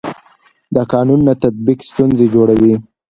د 0.75 0.77
قانون 0.93 1.19
نه 1.27 1.33
تطبیق 1.43 1.79
ستونزې 1.89 2.25
جوړوي 2.33 2.73